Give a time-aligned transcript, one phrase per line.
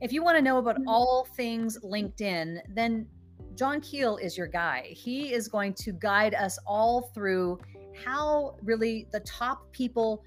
[0.00, 0.84] If you want to know about mm.
[0.86, 3.06] all things LinkedIn, then
[3.54, 4.88] Jon Keel is your guy.
[4.90, 7.58] He is going to guide us all through
[8.04, 10.22] how really the top people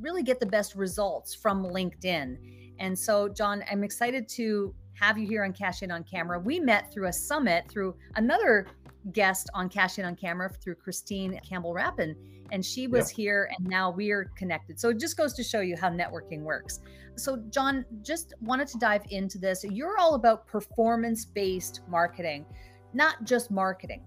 [0.00, 2.36] really get the best results from LinkedIn.
[2.80, 6.40] And so, Jon, I'm excited to have you here on Cash In on Camera.
[6.40, 8.66] We met through a summit through another
[9.12, 12.16] guest on Cash In on Camera through Christine Campbell Rappin,
[12.52, 13.16] and she was yeah.
[13.16, 14.78] here, and now we are connected.
[14.78, 16.80] So it just goes to show you how networking works.
[17.16, 19.64] So, Jon, just wanted to dive into this.
[19.64, 22.44] You're all about performance based marketing,
[22.92, 24.04] not just marketing.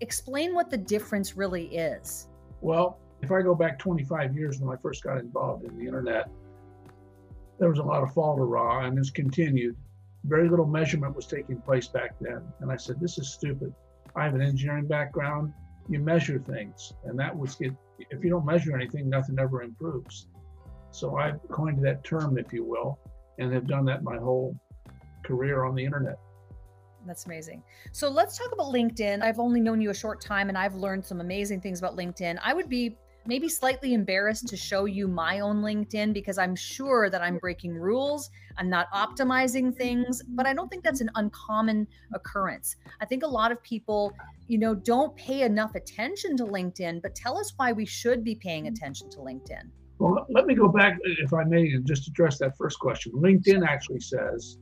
[0.00, 2.28] Explain what the difference really is.
[2.60, 6.28] Well, if I go back 25 years when I first got involved in the internet,
[7.58, 9.76] there was a lot of fall to raw, and it's continued.
[10.24, 12.42] Very little measurement was taking place back then.
[12.60, 13.74] And I said, This is stupid.
[14.14, 15.54] I have an engineering background.
[15.88, 17.74] You measure things, and that was get.
[17.98, 20.26] If you don't measure anything, nothing ever improves.
[20.90, 22.98] So I coined that term, if you will,
[23.38, 24.56] and have done that my whole
[25.24, 26.18] career on the internet.
[27.06, 27.62] That's amazing.
[27.92, 29.22] So let's talk about LinkedIn.
[29.22, 32.38] I've only known you a short time and I've learned some amazing things about LinkedIn.
[32.44, 37.10] I would be maybe slightly embarrassed to show you my own LinkedIn because I'm sure
[37.10, 38.30] that I'm breaking rules.
[38.56, 42.76] I'm not optimizing things, but I don't think that's an uncommon occurrence.
[43.00, 44.12] I think a lot of people,
[44.48, 48.34] you know, don't pay enough attention to LinkedIn, but tell us why we should be
[48.34, 49.70] paying attention to LinkedIn.
[49.98, 53.12] Well, let me go back, if I may, and just address that first question.
[53.12, 54.58] LinkedIn actually says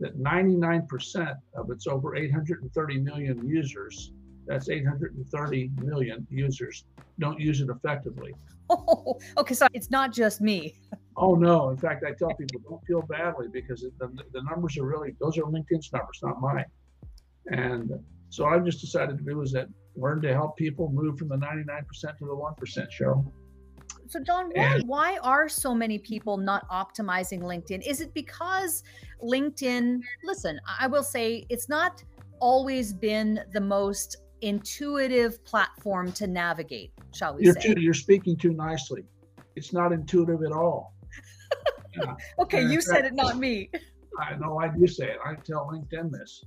[0.00, 4.12] that 99% of its over 830 million users
[4.46, 6.84] that's 830 million users
[7.18, 8.34] don't use it effectively.
[8.70, 9.54] Oh, okay.
[9.54, 10.74] So it's not just me.
[11.16, 11.70] Oh no!
[11.70, 15.38] In fact, I tell people don't feel badly because the, the numbers are really those
[15.38, 16.64] are LinkedIn's numbers, not mine.
[17.46, 17.92] And
[18.30, 21.36] so I've just decided to do is that learn to help people move from the
[21.36, 21.62] 99%
[22.00, 22.86] to the 1%.
[22.90, 23.24] Cheryl.
[24.08, 27.86] So, Jon, why, and, why are so many people not optimizing LinkedIn?
[27.86, 28.82] Is it because
[29.22, 30.00] LinkedIn?
[30.24, 32.02] Listen, I will say it's not
[32.40, 37.74] always been the most intuitive platform to navigate, shall we you're say?
[37.74, 39.04] Too, you're speaking too nicely.
[39.56, 40.94] It's not intuitive at all.
[41.96, 42.14] yeah.
[42.38, 43.70] okay, and you fact, said it, not me.
[44.18, 45.18] I know I do say it.
[45.24, 46.44] I tell LinkedIn this.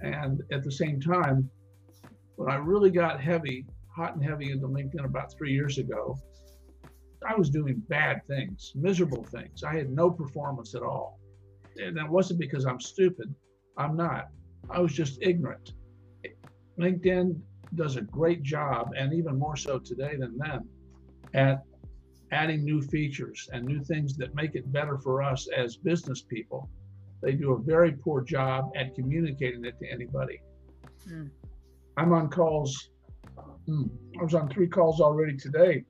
[0.00, 1.50] And at the same time,
[2.36, 6.18] when I really got heavy, hot and heavy into LinkedIn about three years ago,
[7.28, 9.62] I was doing bad things, miserable things.
[9.62, 11.18] I had no performance at all.
[11.76, 13.34] And that wasn't because I'm stupid.
[13.76, 14.28] I'm not.
[14.70, 15.72] I was just ignorant.
[16.80, 17.38] LinkedIn
[17.74, 20.68] does a great job, and even more so today than then,
[21.34, 21.62] at
[22.32, 26.68] adding new features and new things that make it better for us as business people.
[27.22, 30.40] They do a very poor job at communicating it to anybody.
[31.08, 31.30] Mm.
[31.96, 32.90] I'm on calls.
[33.68, 35.84] Mm, I was on three calls already today,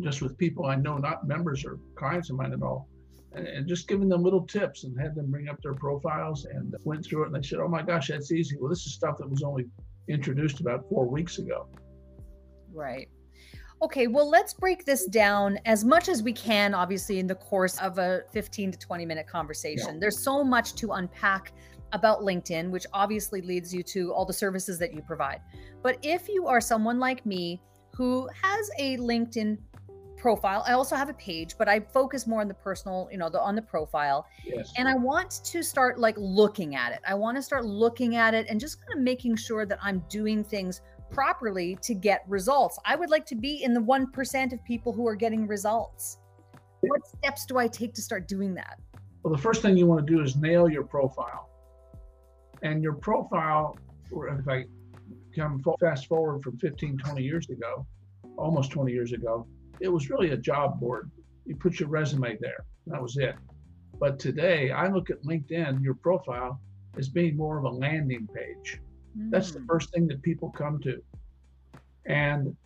[0.00, 2.89] just with people I know, not members or clients of mine at all
[3.32, 7.04] and, just giving them little tips and had them bring up their profiles and went
[7.04, 8.56] through it and they said, oh my gosh, that's easy.
[8.58, 9.66] Well, this is stuff that was only
[10.08, 11.68] introduced about four weeks ago.
[12.72, 13.08] Right.
[13.82, 17.80] Okay, well, let's break this down as much as we can, obviously, in the course
[17.80, 19.94] of a 15 to 20 minute conversation.
[19.94, 20.00] Yeah.
[20.00, 21.52] There's so much to unpack
[21.92, 25.40] about LinkedIn, which obviously leads you to all the services that you provide.
[25.82, 27.60] But if you are someone like me
[27.96, 29.58] who has a LinkedIn
[30.20, 30.62] profile.
[30.66, 33.40] I also have a page, but I focus more on the personal, you know, the
[33.40, 34.26] on the profile.
[34.44, 34.72] Yes.
[34.76, 37.00] And I want to start like looking at it.
[37.06, 40.04] I want to start looking at it and just kind of making sure that I'm
[40.08, 42.78] doing things properly to get results.
[42.84, 46.18] I would like to be in the 1% of people who are getting results.
[46.82, 48.78] What steps do I take to start doing that?
[49.22, 51.50] Well, the first thing you want to do is nail your profile.
[52.62, 53.76] And your profile,
[54.10, 54.66] if I
[55.34, 57.86] come fast forward from 15, 20 years ago,
[58.36, 59.46] almost 20 years ago,
[59.80, 61.10] it was really a job board.
[61.46, 62.64] You put your resume there.
[62.86, 63.34] That was it.
[63.98, 66.60] But today, I look at LinkedIn, your profile,
[66.96, 68.80] as being more of a landing page.
[69.18, 69.30] Mm.
[69.30, 69.66] That's the hmm.
[69.66, 71.02] first thing that people come to.
[72.06, 72.56] And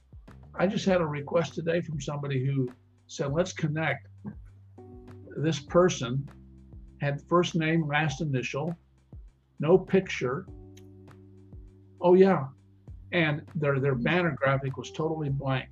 [0.54, 2.69] I just had a request today from somebody who
[3.06, 4.06] said, let's connect.
[5.37, 6.28] This person
[7.00, 8.75] had first name, last initial,
[9.58, 10.46] no picture.
[12.00, 12.46] Oh, yeah.
[13.12, 15.69] And their, their banner graphic was totally blank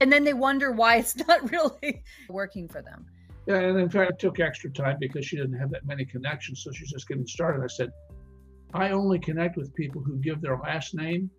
[0.00, 3.06] and then they wonder why it's not really working for them.
[3.46, 6.62] Yeah, and in fact, it took extra time because she didn't have that many connections,
[6.64, 7.62] so she's just getting started.
[7.62, 7.90] I said,
[8.74, 11.30] I only connect with people who give their last name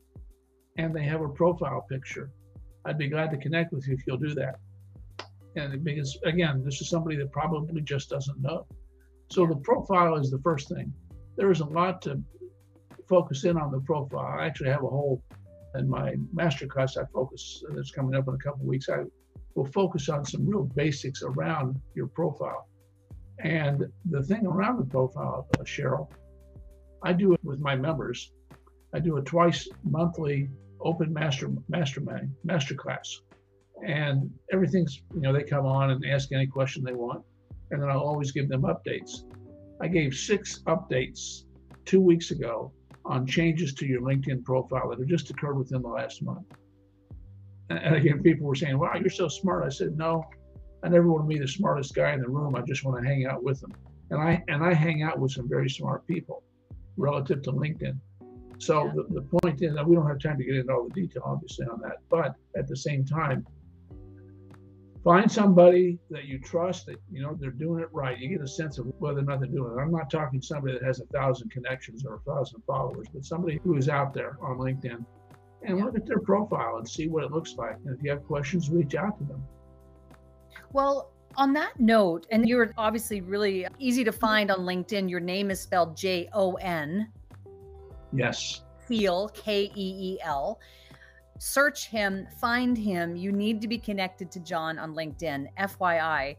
[0.78, 2.32] and they have a profile picture.
[2.86, 4.56] I'd be glad to connect with you if you'll do that.
[5.56, 8.66] And because again, this is somebody that probably just doesn't know.
[9.30, 10.94] So the profile is the first thing.
[11.36, 12.22] There is a lot to
[13.10, 14.40] focus in on the profile.
[14.40, 15.22] I actually have a whole
[15.76, 19.04] in my master class I focus that's coming up in a couple weeks, I
[19.56, 22.68] will focus on some real basics around your profile.
[23.44, 26.10] And the thing around the profile, uh, Cheryl,
[27.04, 28.32] I do it with my members.
[28.94, 30.50] I do a twice monthly
[30.82, 33.22] open master mastermind master class,
[33.86, 37.24] and everything's you know they come on and ask any question they want,
[37.72, 39.24] and then I'll always give them updates.
[39.82, 41.44] I gave six updates
[41.86, 42.72] two weeks ago
[43.08, 46.46] on changes to your LinkedIn profile that have just occurred within the last month.
[47.70, 50.24] And again, people were saying, "Wow, you're so smart." I said, "No,
[50.84, 52.56] I never want to be the smartest guy in the room.
[52.56, 53.74] I just want to hang out with them."
[54.10, 56.44] And I and I hang out with some very smart people
[56.96, 57.98] relative to LinkedIn.
[58.60, 58.92] So yeah.
[58.96, 61.24] the, the point is that we don't have time to get into all the detail,
[61.26, 61.98] obviously, on that.
[62.10, 63.46] But at the same time,
[65.08, 68.20] find somebody that you trust that you know they're doing it right.
[68.20, 69.82] You get a sense of whether or not they're doing it.
[69.82, 73.62] I'm not talking somebody that has a thousand connections or a thousand followers, but somebody
[73.64, 75.06] who is out there on LinkedIn
[75.64, 77.78] and look at their profile and see what it looks like.
[77.86, 79.42] And if you have questions, reach out to them.
[80.74, 85.10] Well, on that note, and you're obviously really easy to find on LinkedIn.
[85.10, 87.10] Your name is spelled J O N.
[88.12, 88.62] Yes.
[88.90, 90.60] Keel, K E E L.
[91.40, 93.16] Search him, find him.
[93.16, 95.48] You need to be connected to Jon on LinkedIn.
[95.60, 96.36] FYI.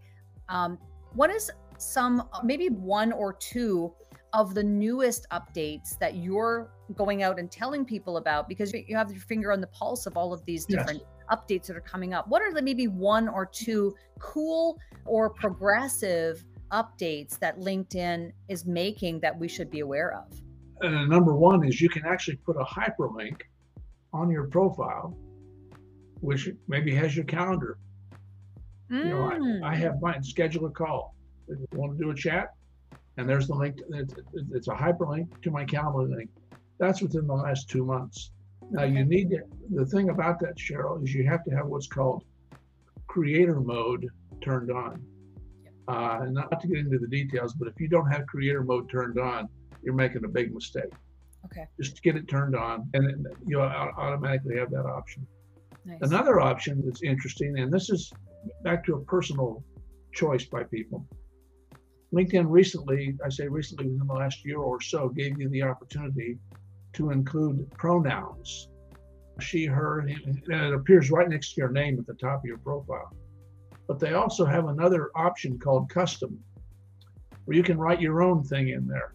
[0.49, 0.79] Um,
[1.15, 3.93] what is some, maybe one or two
[4.33, 8.49] of the newest updates that you're going out and telling people about?
[8.49, 10.99] Because you have your finger on the pulse of all of these different.
[10.99, 12.29] Yes updates that are coming up.
[12.29, 19.21] What are the maybe one or two cool or progressive updates that LinkedIn is making
[19.21, 20.41] that we should be aware of?
[20.83, 23.43] Uh, number one is you can actually put a hyperlink
[24.13, 25.17] on your profile,
[26.21, 27.79] which maybe has your calendar.
[28.91, 29.05] Mm.
[29.05, 29.35] You know, I,
[29.71, 29.79] I, mm.
[29.79, 30.23] have mine.
[30.23, 31.15] Schedule a call.
[31.49, 32.51] If you want to do a chat,
[33.17, 33.81] and there's the link.
[33.91, 34.15] It's,
[34.53, 36.31] it's a hyperlink to my calendar link.
[36.79, 38.31] That's within the last two months.
[38.71, 39.41] Now you need to,
[39.71, 42.25] the thing about that, Cheryl, is you have to have what's called
[43.07, 44.09] creator mode
[44.43, 45.03] turned on.
[45.89, 48.91] Uh, and not to get into the details, but if you don't have creator mode
[48.91, 49.49] turned on,
[49.83, 50.93] you're making a big mistake.
[51.47, 51.67] Okay.
[51.81, 55.27] Just get it turned on, and you'll automatically have that option.
[55.85, 55.99] Nice.
[56.03, 58.13] Another option that's interesting, and this is
[58.63, 59.65] back to a personal
[60.15, 61.07] choice by people.
[62.13, 66.39] LinkedIn recently, I say recently within the last year or so, gave you the opportunity
[66.95, 68.69] to include pronouns
[69.41, 72.59] she, her, and it appears right next to your name at the top of your
[72.59, 73.15] profile.
[73.87, 76.39] But they also have another option called custom,
[77.45, 79.15] where you can write your own thing in there.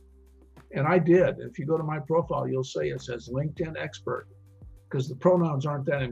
[0.74, 1.40] And I did.
[1.40, 4.28] If you go to my profile, you'll see it says LinkedIn expert,
[4.90, 6.10] because the pronouns aren't that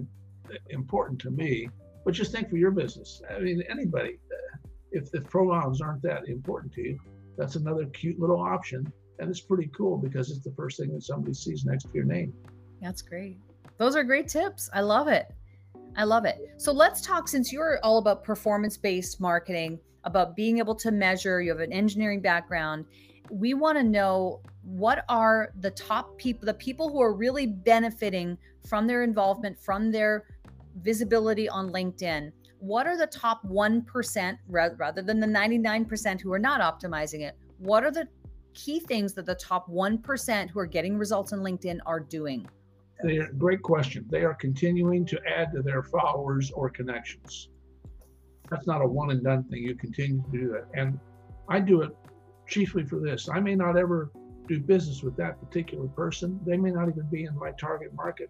[0.69, 1.69] important to me.
[2.05, 3.21] But just think for your business.
[3.29, 4.57] I mean, anybody, uh,
[4.91, 6.99] if the pronouns aren't that important to you,
[7.37, 8.91] that's another cute little option
[9.21, 12.05] and it's pretty cool because it's the first thing that somebody sees next to your
[12.05, 12.33] name.
[12.81, 13.37] That's great.
[13.77, 14.69] Those are great tips.
[14.73, 15.27] I love it.
[15.95, 16.39] I love it.
[16.57, 21.39] So let's talk since you're all about performance based marketing, about being able to measure,
[21.39, 22.85] you have an engineering background.
[23.29, 28.37] We want to know what are the top people, the people who are really benefiting
[28.67, 30.25] from their involvement, from their
[30.81, 32.31] visibility on LinkedIn.
[32.59, 37.35] What are the top 1% rather than the 99% who are not optimizing it?
[37.57, 38.07] What are the
[38.53, 42.47] key things that the top 1% who are getting results on LinkedIn are doing?
[43.03, 44.05] Are, great question.
[44.09, 47.49] They are continuing to add to their followers or connections.
[48.49, 49.63] That's not a one and done thing.
[49.63, 50.67] You continue to do that.
[50.75, 50.99] And
[51.49, 51.91] I do it
[52.47, 53.27] chiefly for this.
[53.27, 54.11] I may not ever
[54.51, 56.39] do business with that particular person.
[56.45, 58.29] They may not even be in my target market,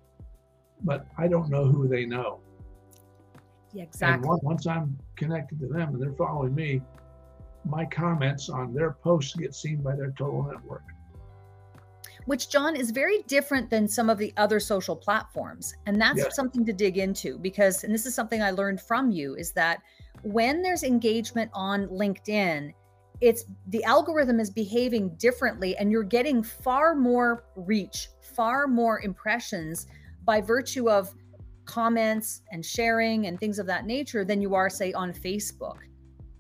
[0.84, 2.40] but I don't know who they know.
[3.74, 4.30] Yeah, exactly.
[4.30, 6.82] And once I'm connected to them and they're following me,
[7.66, 10.84] my comments on their posts get seen by their total network.
[12.26, 15.74] Which, Jon, is very different than some of the other social platforms.
[15.88, 16.36] And that's yes.
[16.36, 19.80] something to dig into because, and this is something I learned from you, is that
[20.22, 22.74] when there's engagement on LinkedIn,
[23.22, 29.88] it's the algorithm is behaving differently and you're getting far more reach, far more impressions
[30.26, 31.14] by virtue of
[31.66, 35.78] comments and sharing and things of that nature than you are, say, on Facebook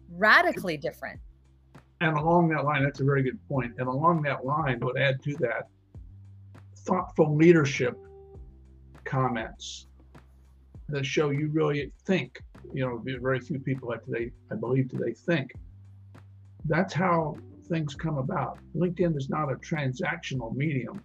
[0.09, 1.19] radically different.
[2.01, 3.73] And along that line, that's a very good point.
[3.77, 5.67] And along that line, I would add to that
[6.77, 7.95] thoughtful leadership
[9.03, 9.88] comments
[10.89, 12.41] that show you really think.
[12.73, 15.53] You know, very few people like today, I believe today, think.
[16.65, 17.38] That's how
[17.70, 18.60] things come about.
[18.75, 21.01] LinkedIn is not a transactional medium,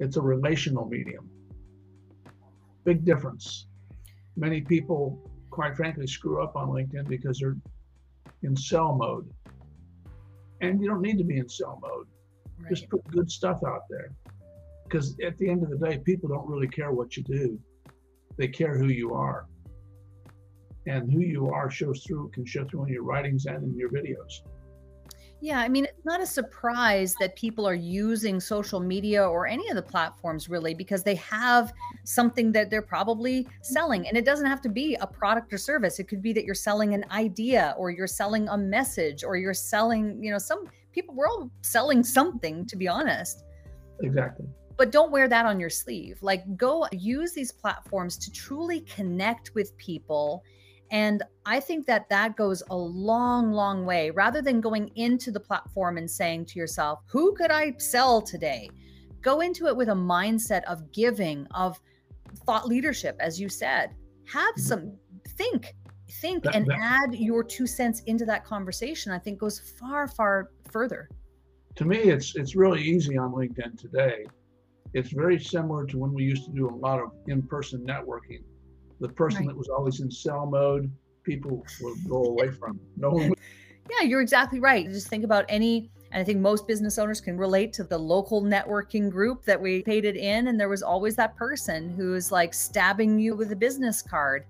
[0.00, 1.28] it's a relational medium.
[2.84, 3.66] Big difference.
[4.36, 7.56] Many people, quite frankly, screw up on LinkedIn because they're
[8.42, 9.30] in sell mode.
[10.60, 12.06] And you don't need to be in sell mode.
[12.58, 12.70] Right.
[12.70, 14.12] Just put good stuff out there.
[14.84, 17.58] Because at the end of the day, people don't really care what you do.
[18.36, 19.46] They care who you are.
[20.86, 23.90] And who you are shows through, can show through in your writings and in your
[23.90, 24.42] videos.
[25.42, 29.68] Yeah, I mean, it's not a surprise that people are using social media or any
[29.70, 31.72] of the platforms really because they have
[32.04, 34.06] something that they're probably selling.
[34.06, 35.98] And it doesn't have to be a product or service.
[35.98, 39.52] It could be that you're selling an idea or you're selling a message or you're
[39.52, 43.42] selling, you know, some people, we're all selling something, to be honest.
[44.00, 44.46] Exactly.
[44.76, 46.18] But don't wear that on your sleeve.
[46.22, 50.44] Like, go use these platforms to truly connect with people
[50.92, 55.40] and I think that that goes a long, long way rather than going into the
[55.40, 58.68] platform and saying to yourself, who could I sell today?
[59.22, 61.80] Go into it with a mindset of giving, of
[62.44, 63.94] thought leadership, as you said.
[64.26, 64.60] Have mm-hmm.
[64.60, 64.92] some,
[65.38, 65.74] think,
[66.20, 69.12] think, that, and that, add your two cents into that conversation.
[69.12, 71.08] I think goes far, far further.
[71.76, 74.26] To me, it's it's really easy on LinkedIn today.
[74.92, 78.42] It's very similar to when we used to do a lot of in-person networking
[79.02, 79.48] the person right.
[79.48, 80.90] that was always in sell mode,
[81.24, 82.80] people would go away from.
[82.96, 83.38] No one would.
[83.90, 84.86] Yeah, you're exactly right.
[84.86, 88.40] Just think about any, and I think most business owners can relate to the local
[88.40, 90.46] networking group that we paid it in.
[90.46, 94.46] And there was always that person who is like stabbing you with a business card.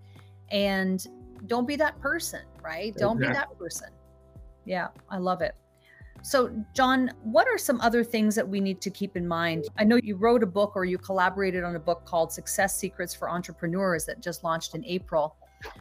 [0.51, 1.05] And
[1.47, 2.95] don't be that person, right?
[2.95, 3.89] Don't be that person.
[4.67, 5.55] Yeah, I love it.
[6.21, 9.65] So, Jon, what are some other things that we need to keep in mind?
[9.77, 13.15] I know you wrote a book or you collaborated on a book called Success Secrets
[13.15, 15.37] for Entrepreneurs that just launched in April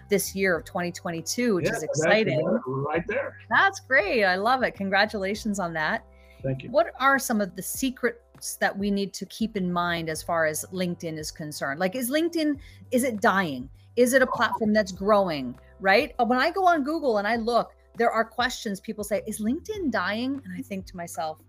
[0.10, 2.44] this year of 2022, which yeah, is exciting.
[2.66, 3.38] Right there.
[3.50, 4.24] That's great.
[4.24, 4.72] I love it.
[4.72, 6.06] Congratulations on that.
[6.44, 6.72] Thank you.
[6.72, 10.46] What are some of the secrets that we need to keep in mind as far
[10.46, 11.80] as LinkedIn is concerned?
[11.80, 12.58] Like, is LinkedIn,
[12.92, 13.70] is it dying?
[13.96, 14.32] Is it a oh.
[14.32, 15.56] platform that's growing?
[15.80, 16.14] Right?
[16.26, 19.92] When I go on Google and I look, there are questions people say, is LinkedIn
[19.92, 20.42] dying?
[20.44, 21.40] And I think to myself,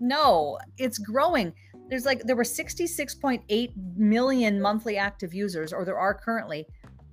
[0.00, 1.52] no, it's growing.
[1.88, 6.66] There's like, there were 66.8 million monthly active users, or there are currently,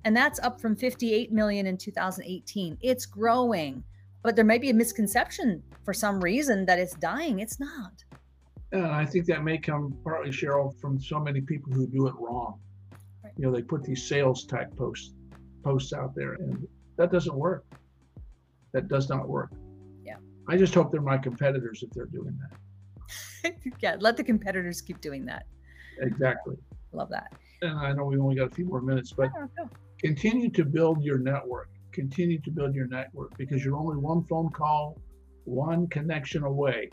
[0.04, 2.78] and that's up from 58 million in 2018.
[2.80, 3.82] It's growing,
[4.22, 7.40] but there may be a misconception for some reason that it's dying.
[7.40, 7.92] It's not.
[8.72, 12.14] And I think that may come partly, Cheryl, from so many people who do it
[12.18, 12.60] wrong.
[13.24, 13.32] Right.
[13.36, 15.14] You know, they put these sales type posts
[15.64, 16.66] posts out there, and
[16.96, 17.64] that doesn't work
[18.72, 19.52] that does not work.
[20.04, 20.16] Yeah.
[20.48, 23.54] I just hope they're my competitors if they're doing that.
[23.80, 25.46] yeah, let the competitors keep doing that.
[26.00, 26.56] Exactly.
[26.92, 27.32] Love that.
[27.62, 29.30] And I know we only got a few more minutes, but
[30.00, 31.70] continue to build your network.
[31.92, 34.98] Continue to build your network because you're only one phone call,
[35.44, 36.90] one connection away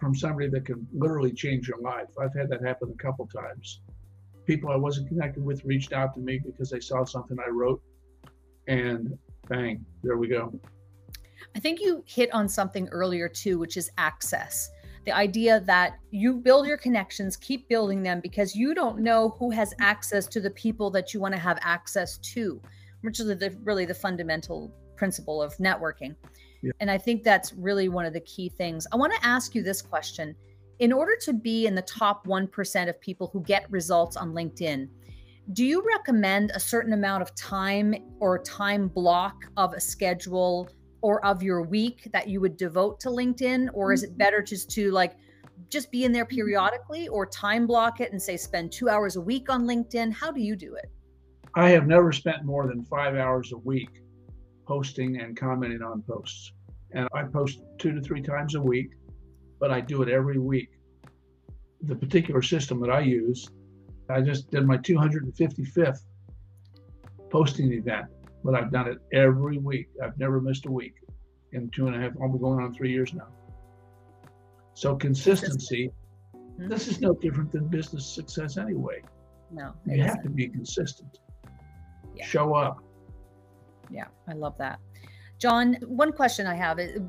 [0.00, 2.08] from somebody that can literally change your life.
[2.20, 3.82] I've had that happen a couple times.
[4.46, 7.82] People I wasn't connected with reached out to me because they saw something I wrote
[8.66, 9.18] and
[9.50, 10.58] bang, there we go.
[11.54, 14.70] I think you hit on something earlier too, which is access.
[15.04, 19.50] The idea that you build your connections, keep building them because you don't know who
[19.50, 22.60] has access to the people that you want to have access to,
[23.00, 26.14] which is the, really the fundamental principle of networking.
[26.62, 26.72] Yeah.
[26.80, 28.86] And I think that's really one of the key things.
[28.92, 30.36] I want to ask you this question.
[30.78, 34.88] In order to be in the top 1% of people who get results on LinkedIn,
[35.52, 40.68] do you recommend a certain amount of time or time block of a schedule
[41.02, 43.68] or of your week that you would devote to LinkedIn?
[43.72, 44.18] Or is it mm-hmm.
[44.18, 45.16] better just to like
[45.68, 46.36] just be in there mm-hmm.
[46.36, 50.12] periodically or time block it and say spend two hours a week on LinkedIn?
[50.12, 50.90] How do you do it?
[51.54, 54.02] I have never spent more than five hours a week
[54.66, 56.52] posting and commenting on posts.
[56.92, 58.90] And I post two to three times a week,
[59.58, 60.68] but I do it every week.
[61.82, 63.48] The particular system that I use
[64.10, 66.00] I just did my 255th
[67.30, 68.06] posting event,
[68.44, 69.88] but I've done it every week.
[70.02, 70.94] I've never missed a week
[71.52, 73.28] in two and a half, I'll be going on three years now.
[74.74, 75.90] So consistency,
[76.34, 76.68] mm-hmm.
[76.68, 79.02] this is no different than business success anyway.
[79.50, 79.72] No.
[79.86, 81.18] You have to be consistent.
[82.14, 82.24] Yeah.
[82.24, 82.82] Show up.
[83.90, 84.78] Yeah, I love that.
[85.38, 87.00] John, one question I have is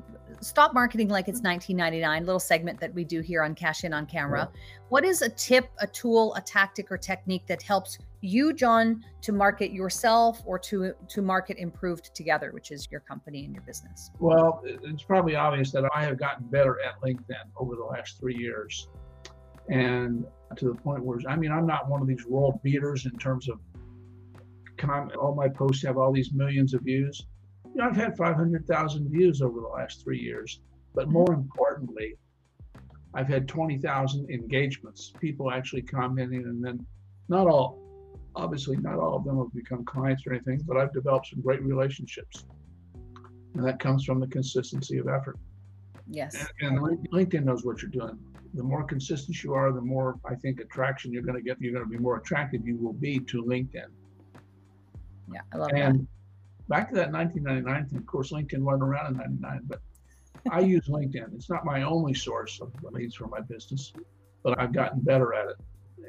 [0.41, 4.05] stop marketing like it's 1999 little segment that we do here on cash in on
[4.05, 4.49] camera.
[4.89, 9.31] What is a tip a tool a tactic or technique that helps you Jon to
[9.31, 14.11] market yourself or to to market improved together which is your company and your business?
[14.19, 18.35] Well it's probably obvious that i have gotten better at linkedin over the last three
[18.35, 18.89] years.
[19.69, 20.25] And
[20.57, 23.47] to the point where i mean i'm not one of these world beaters in terms
[23.47, 23.59] of
[25.19, 27.27] all my posts have all these millions of views
[27.73, 30.59] you know, I've had 500,000 views over the last three years,
[30.93, 31.13] but mm-hmm.
[31.13, 32.15] more importantly,
[33.13, 36.85] I've had 20,000 engagements, people actually commenting, and then
[37.27, 37.79] not all,
[38.35, 41.61] obviously, not all of them have become clients or anything, but I've developed some great
[41.63, 42.45] relationships.
[43.53, 45.37] And that comes from the consistency of effort.
[46.09, 46.47] Yes.
[46.61, 48.17] And, and LinkedIn knows what you're doing.
[48.53, 51.59] The more consistent you are, the more I think attraction you're going to get.
[51.59, 53.87] You're going to be more attractive you will be to LinkedIn.
[55.33, 56.07] Yeah, I love and, that
[56.71, 57.99] back to that 1999 thing.
[57.99, 59.81] Of course, LinkedIn wasn't around in 99, but
[60.49, 61.35] I use LinkedIn.
[61.35, 63.91] It's not my only source of leads for my business,
[64.41, 65.57] but I've gotten better at it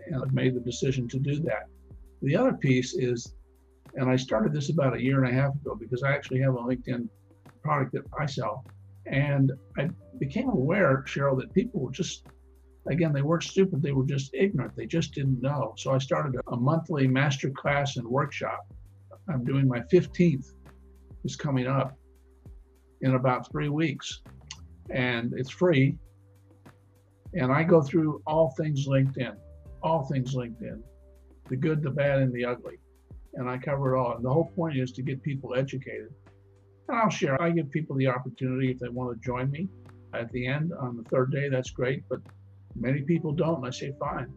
[0.06, 1.66] and I've made the decision to do that.
[2.22, 3.34] The other piece is,
[3.96, 6.54] and I started this about a year and a half ago because I actually have
[6.54, 7.08] a LinkedIn
[7.62, 8.64] product that I sell.
[9.06, 12.24] And I became aware, Cheryl, that people were just,
[12.86, 14.76] again, they weren't stupid, they were just ignorant.
[14.76, 15.74] They just didn't know.
[15.76, 18.64] So I started a monthly master class and workshop.
[19.28, 20.52] I'm doing my 15th,
[21.24, 21.96] is coming up
[23.00, 24.20] in about three weeks.
[24.90, 25.96] And it's free.
[27.34, 29.36] And I go through all things LinkedIn,
[29.82, 30.82] all things LinkedIn,
[31.48, 32.78] the good, the bad, and the ugly.
[33.34, 34.16] And I cover it all.
[34.16, 36.12] And the whole point is to get people educated.
[36.88, 37.40] And I'll share.
[37.40, 39.68] I give people the opportunity if they want to join me
[40.14, 42.02] at the end on the third day, that's great.
[42.08, 42.20] But
[42.76, 43.58] many people don't.
[43.58, 44.32] And I say, fine,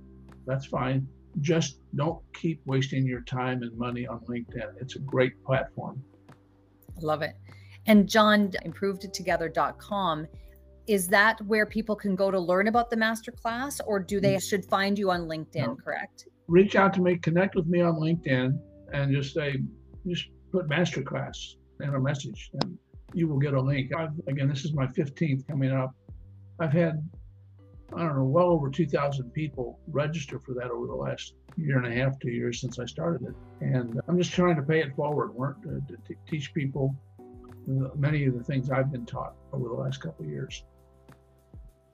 [0.46, 1.08] that's fine.
[1.42, 4.82] Just don't keep wasting your time and money on LinkedIn.
[4.82, 6.01] It's a great platform.
[6.98, 7.36] I love it.
[7.88, 10.27] And Jon, improvedtogether.com,
[10.88, 14.50] is that where people can go to learn about the masterclass or do they mm.
[14.50, 15.75] should find you on LinkedIn, no.
[15.75, 16.27] correct?
[16.48, 18.58] Reach out to me, connect with me on LinkedIn
[18.94, 19.58] and just say,
[20.08, 22.77] just put masterclass in a message and
[23.13, 23.92] you will get a link.
[23.96, 25.96] I've, again, this is my 15th coming up.
[26.60, 27.08] I've had,
[27.94, 31.88] I don't know, well over 2,000 people register for that over the last year and
[31.88, 33.36] a half, two years since I started it.
[33.62, 38.25] And I'm just trying to pay it forward, uh, to, to teach people uh, many
[38.25, 40.63] of the things I've been taught over the last couple of years.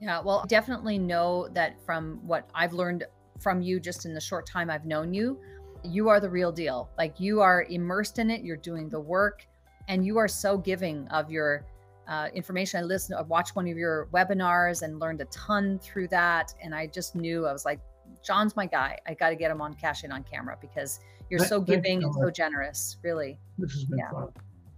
[0.00, 3.04] Yeah, well, definitely know that from what I've learned
[3.40, 5.38] from you just in the short time I've known you,
[5.84, 6.90] you are the real deal.
[6.98, 9.46] Like you are immersed in it, you're doing the work,
[9.88, 11.64] and you are so giving of your
[12.08, 12.80] uh, information.
[12.80, 16.54] I listened, I watched one of your webinars and learned a ton through that.
[16.62, 17.80] And I just knew I was like,
[18.24, 18.98] Jon's my guy.
[19.06, 22.14] I got to get him on cash in on camera because you're so giving and
[22.14, 22.98] so generous.
[23.02, 23.38] Really.
[23.58, 24.10] This has been yeah.
[24.10, 24.28] fun.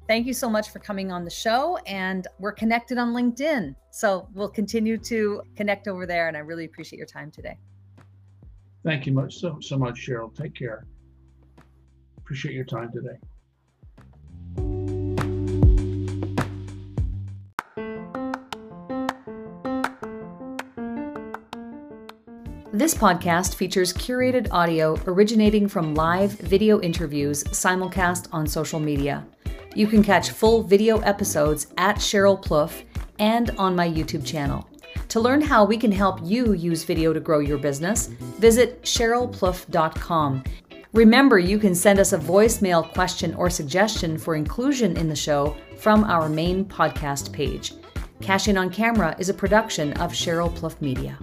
[0.07, 1.78] Thank you so much for coming on the show.
[1.87, 3.75] And we're connected on LinkedIn.
[3.91, 6.28] So we'll continue to connect over there.
[6.28, 7.58] And I really appreciate your time today.
[8.84, 10.34] Thank you much so, so much, Cheryl.
[10.37, 10.87] Take care.
[12.19, 13.17] Appreciate your time today.
[22.84, 29.26] This podcast features curated audio originating from live video interviews simulcast on social media.
[29.75, 32.84] You can catch full video episodes at Cheryl Plouffe
[33.18, 34.68] and on my YouTube channel.
[35.08, 40.44] To learn how we can help you use video to grow your business, visit CherylPlouffe.com.
[40.92, 45.56] Remember, you can send us a voicemail question or suggestion for inclusion in the show
[45.78, 47.73] from our main podcast page.
[48.20, 51.18] Cash In on Camera is a production of Cheryl Plouffe Media.